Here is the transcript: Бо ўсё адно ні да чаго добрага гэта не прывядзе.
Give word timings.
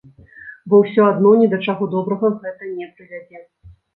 Бо 0.71 0.79
ўсё 0.83 1.01
адно 1.09 1.33
ні 1.41 1.49
да 1.51 1.59
чаго 1.67 1.83
добрага 1.93 2.31
гэта 2.45 2.73
не 2.79 2.89
прывядзе. 2.95 3.45